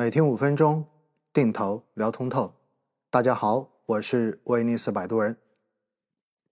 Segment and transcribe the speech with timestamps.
[0.00, 0.86] 每天五分钟，
[1.30, 2.54] 定投聊通透。
[3.10, 5.36] 大家好，我是威尼斯摆渡人。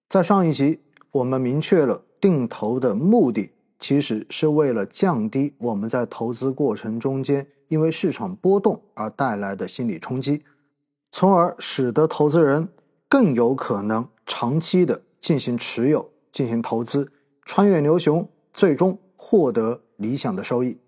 [0.06, 0.80] 在上一集，
[1.12, 10.44] 我们明确了定投的目的，其实是为了降低我们在投资过程中间因为市场波动而带来的心理冲击，
[11.10, 12.68] 从而使得投资人
[13.08, 17.10] 更有可能长期的进行持有、进行投资，
[17.46, 20.78] 穿越牛熊，最终获得理想的收益。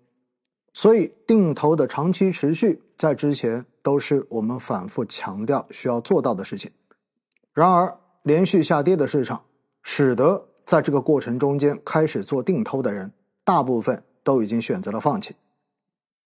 [0.73, 6.71] 所以，定投的长期持续，在之前都是我们反复强调需要做到的事情。
[7.53, 9.43] 然而，连续下跌的市场，
[9.83, 13.11] 使得在这个过程中间开始做定投的人，
[13.43, 15.35] 大部分都已经选择了放弃，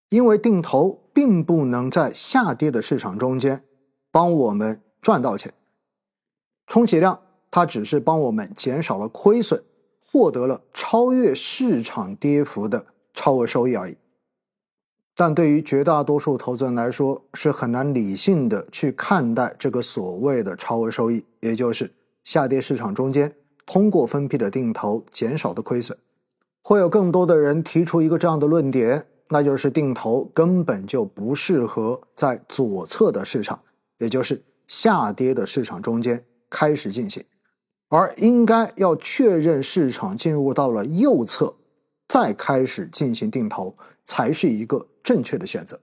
[0.10, 3.64] 因为定投并不能在下跌的市场中间
[4.12, 5.52] 帮我们赚到钱，
[6.68, 7.20] 充其量
[7.50, 9.64] 它只是帮我们减少了亏损，
[10.00, 13.98] 获得了超越市场跌幅的超额收益而已。
[15.18, 21.90] 但对于绝大多数投资人来说，是很难理性的去看待这个所谓的超额收益，也就是
[22.26, 23.34] 下跌市场中间
[23.66, 25.98] 通过分批的定投减少的亏损。
[26.62, 33.62] 会有更多的人提出一个这样的论点，那就是定投根本就不适合在左侧的市场，
[34.00, 37.24] 也就是下跌的市场中间开始进行，
[37.88, 41.56] 而应该要确认市场进入到了右侧，
[42.06, 44.88] 再开始进行定投才是一个。
[45.06, 45.80] 正确的选择。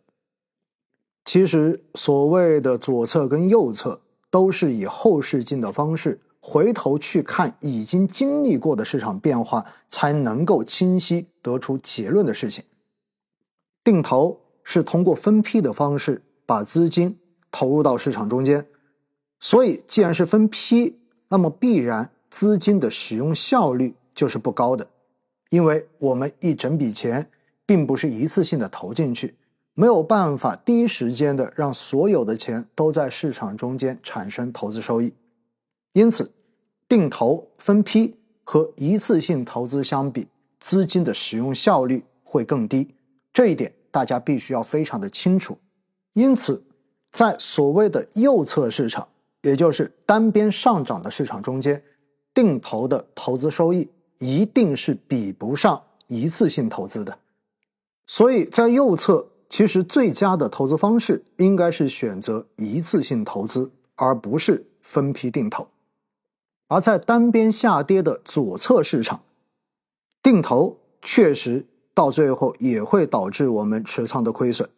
[1.25, 12.65] 其实，所谓的左侧跟右侧，都是以后视镜的方式回头去看已经经历过的市场变化，才能够清晰得出结论的事情。
[13.85, 17.17] 定投是通过分批的方式把资金
[17.53, 18.67] 投入到市场中间，
[19.39, 24.89] 所以既然是分批，那么必然资金的使用效率就是不高的，
[25.51, 27.31] 因为我们一整笔钱。
[27.67, 29.35] 并不是一次性的投进去，
[29.75, 35.15] 没有办法第一时间的让所有的钱都在市场中间产生投资收益，
[35.93, 36.31] 因此，
[36.89, 40.29] 定投分批和一次性投资相比，
[40.61, 42.89] 资金的使用效率会更低，
[43.33, 45.57] 这一点大家必须要非常的清楚。
[46.13, 46.63] 因此，
[47.11, 49.09] 在所谓的右侧市场，
[49.43, 51.83] 也就是单边上涨的市场中间，
[52.35, 53.89] 定投的投资收益
[54.19, 57.19] 一定是比不上一次性投资的。
[58.07, 65.69] 所以在右侧，其实最佳的投资方式应该是选择一次性投资，而不是分批定投。
[66.69, 69.23] 而在单边下跌的左侧市场，
[70.23, 74.69] 定投确实到最后也会导致我们持仓的亏损，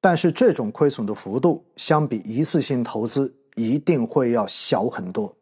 [0.00, 5.36] 但是这种亏损的幅度相比一次性投资一定会要小很多。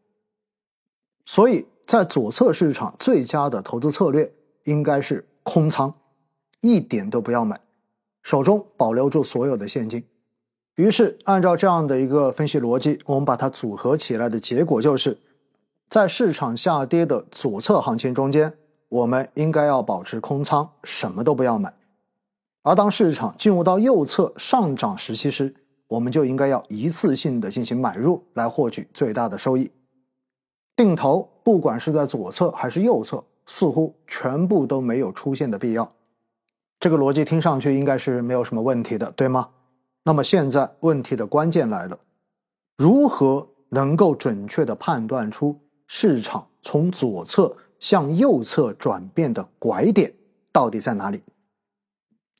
[1.24, 4.32] 所以在左侧市场最佳的投资策略
[4.64, 5.94] 应该是空仓。
[6.66, 7.60] 一点都不要买，
[8.24, 10.04] 手中保留住所有的现金。
[10.74, 15.16] 于是，按照这样的一个分析逻辑，我们把它组合起来的结果就是，
[15.88, 18.52] 在市场下跌的左侧行情中间，
[18.88, 21.70] 我们应该要保持空仓，什么都不要买；
[22.62, 25.54] 而当市场进入到右侧上涨时期时，
[25.86, 29.70] 我们就应该要一次性的进行买入，来获取最大的收益。
[30.74, 35.90] 定投，不管是在左侧还是右侧，似乎全部都没有出现的必要。
[36.86, 39.48] 这个逻辑听上去应该是没有什么问题的，对吗？
[40.04, 41.98] 那么现在问题的关键来了：
[42.76, 45.58] 如何能够准确的判断出
[45.88, 50.14] 市场从左侧向右侧转变的拐点
[50.52, 51.20] 到底在哪里？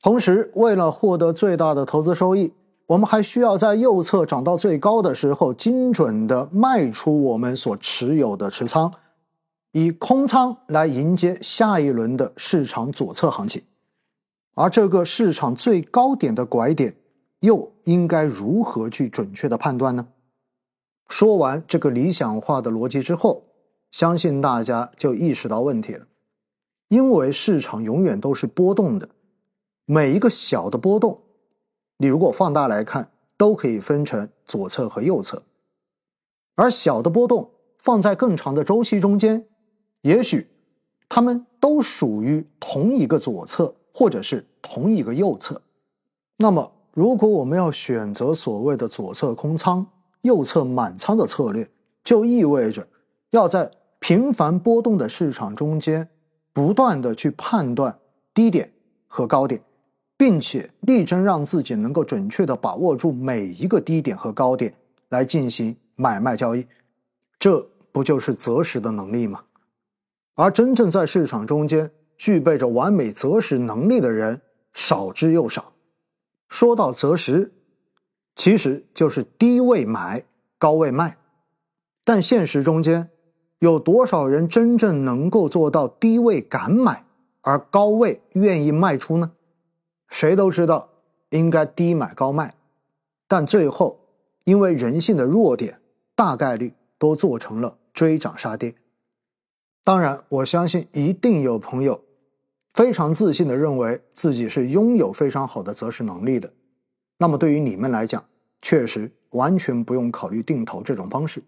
[0.01, 2.53] 同时，为了获得最大的投资收益，
[2.85, 8.93] 我们还需要在右侧涨到最高的时候，精准的卖出我们所持有的持仓，
[9.73, 13.61] 以空仓来迎接下一轮的市场左侧行情。
[14.59, 16.97] 而这个市场最高点的拐点，
[17.41, 20.07] 又应该如何去准确的判断呢？
[21.09, 23.43] 说完这个理想化的逻辑之后，
[23.91, 26.07] 相信大家就意识到问题了。
[26.87, 29.07] 因为市场永远都是波动的，
[29.85, 31.21] 每一个小的波动，
[31.97, 35.43] 你如果放大来看，都可以分成左侧和右侧。
[36.55, 39.45] 而小的波动放在更长的周期中间，
[40.01, 40.49] 也许
[41.07, 43.75] 它们都属于同一个左侧。
[43.99, 45.61] 或者是同一个右侧，
[46.35, 49.87] 那么如果我们要选择所谓的左侧空仓、
[50.23, 51.65] 右侧满仓的策略，
[52.03, 52.85] 就意味着
[53.29, 56.09] 要在频繁波动的市场中间，
[56.51, 57.97] 不断的去判断
[58.33, 58.69] 低点
[59.07, 59.61] 和高点，
[60.17, 64.73] 并且力争让自己能够准确的把握住每一个低点和高点
[65.09, 66.67] 来进行买卖交易，
[67.39, 69.45] 这不就是择时的能力吗？
[70.35, 71.89] 而真正在市场中间。
[72.19, 74.41] 具备着完美择时能力的人
[74.77, 75.73] 少之又少，
[76.47, 77.51] 说到择时，
[78.35, 80.23] 其实就是低位买，
[80.59, 81.17] 高位卖。
[82.03, 83.09] 但现实中间，
[83.57, 87.03] 有多少人真正能够做到低位敢买，
[87.41, 89.31] 而高位愿意卖出呢？
[90.09, 90.87] 谁都知道
[91.31, 92.53] 应该低买高卖，
[93.27, 93.99] 但最后
[94.43, 95.81] 因为人性的弱点，
[96.13, 98.75] 大概率都做成了追涨杀跌。
[99.83, 102.03] 当然，我相信一定有朋友
[102.77, 106.53] 非常自信的认为自己是拥有非常好的择时能力的。
[107.17, 108.23] 那么对于你们来讲，
[108.61, 111.43] 确实完全不用考虑定投这种方式。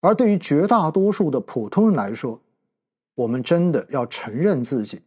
[0.00, 2.40] 而对于绝大多数的普通人来说，
[3.16, 5.02] 我们真的要承认自己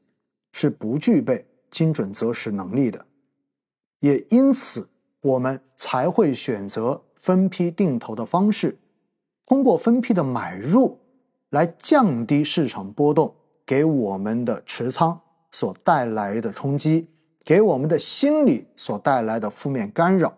[0.51, 1.45] 是不具备。
[1.69, 3.05] 精准择时能力的，
[3.99, 4.87] 也因此
[5.21, 8.79] 我们才会选择分批定投的方式，
[9.45, 10.97] 通过分批的买入
[11.49, 13.35] 来降低市场波动
[13.67, 15.19] 给我们的持仓
[15.51, 17.07] 所带来的冲击，
[17.43, 20.35] 给我们的心理所带来的负面干扰，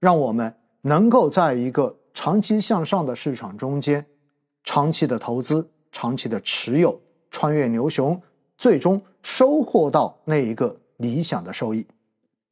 [0.00, 4.04] 让我们能够在一个长期向上的市场中间，
[4.64, 6.98] 长期的投资、长期的持有，
[7.30, 8.20] 穿越牛熊。
[8.56, 11.84] 最终收获到那一个理想的收益。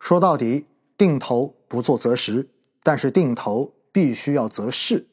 [0.01, 0.67] 说到底，
[0.99, 2.49] 定投不做择时，
[2.83, 5.07] 但是定投必须要择势。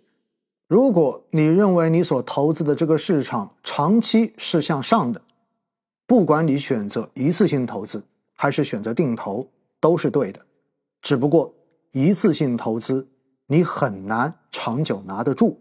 [0.67, 5.21] 如果你认为你所投资的这个市场长期是向上的，
[6.05, 8.03] 不管你选择一次性投资
[8.33, 9.47] 还是选择定投，
[9.79, 10.41] 都是对的。
[11.01, 11.53] 只不过
[11.91, 13.07] 一次性投资
[13.45, 15.57] 你很难长久拿得住，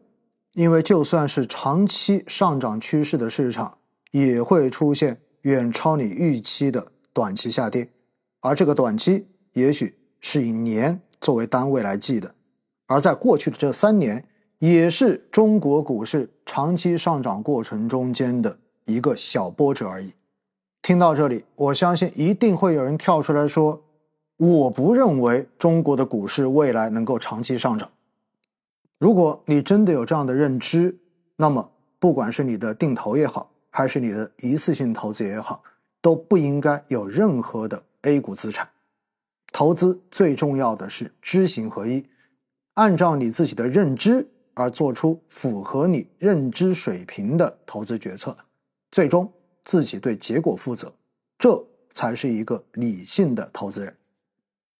[0.54, 3.78] 因为就算是长期上涨趋势的市场，
[4.10, 5.20] 也会出现。
[5.42, 7.88] 远超你预期的短期下跌，
[8.40, 12.34] 而这个短期也许是以年作为单位来计的，
[12.88, 14.26] 而在过去的这三年，
[14.58, 20.12] 也是中国股市长期上涨过程中间的一个小波折而已。
[20.82, 23.82] 听到这里，我相信一定会有人跳出来说
[24.38, 27.90] ：“我不认为中国的股市未来能够长期上涨。”
[28.98, 30.96] 如果你真的有这样的认知，
[31.36, 35.62] 那么不管是你的定投也好，还是你的一次性投资也好，
[36.00, 38.66] 都不应该有任何的 A 股资产。
[39.52, 42.06] 投资最重要的是知行合一，
[42.74, 44.26] 按照你自己的认知
[44.56, 48.34] 而做出符合你认知水平的投资决策，
[48.90, 49.30] 最终
[49.66, 50.90] 自己对结果负责，
[51.38, 51.62] 这
[51.92, 53.94] 才是一个理性的投资人。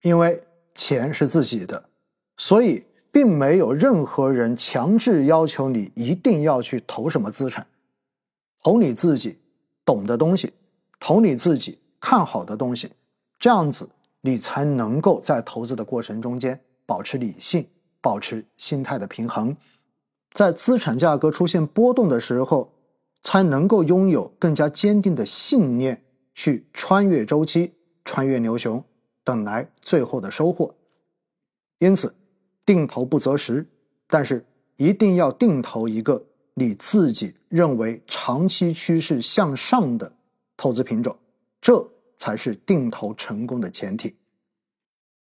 [0.01, 0.41] 因为
[0.73, 1.89] 钱是自己的，
[2.37, 7.65] 所以并没有任何人强制要求你一定要去投什么资产。
[8.63, 9.37] 投你自己
[9.85, 10.51] 懂的东西，
[10.99, 12.91] 投你自己看好的东西，
[13.37, 13.87] 这样子
[14.21, 17.67] 你才能够在投资的过程中间保持理性，
[18.07, 19.57] 保持心态的平衡，
[20.31, 22.71] 在资产价格出现波动的时候，
[23.21, 27.73] 才能够拥有更加坚定的信念去穿越周期、
[28.05, 28.81] 穿越牛熊，
[29.25, 30.73] 等来最后的收获。
[31.79, 32.15] 因此，
[32.65, 33.67] 定投不择时，
[34.07, 34.45] 但是
[34.77, 36.27] 一定要定投一个。
[36.53, 40.15] 你自己认为长期趋势向上的
[40.55, 41.13] 投资品种，
[41.59, 44.15] 这才是定投成功的前提。